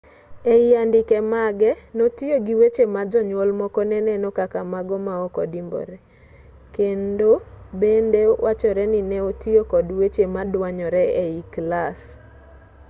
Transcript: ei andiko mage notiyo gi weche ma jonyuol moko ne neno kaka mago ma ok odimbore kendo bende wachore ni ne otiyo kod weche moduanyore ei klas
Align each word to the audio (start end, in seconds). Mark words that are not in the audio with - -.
ei 0.53 0.69
andiko 0.81 1.17
mage 1.33 1.69
notiyo 1.97 2.35
gi 2.45 2.53
weche 2.61 2.83
ma 2.93 3.01
jonyuol 3.11 3.49
moko 3.61 3.81
ne 3.89 3.97
neno 4.07 4.27
kaka 4.37 4.59
mago 4.73 4.97
ma 5.05 5.13
ok 5.25 5.35
odimbore 5.43 5.97
kendo 6.75 7.29
bende 7.81 8.21
wachore 8.45 8.83
ni 8.91 8.99
ne 9.09 9.17
otiyo 9.29 9.61
kod 9.71 9.87
weche 9.99 10.23
moduanyore 10.35 11.03
ei 11.23 11.39
klas 11.53 11.99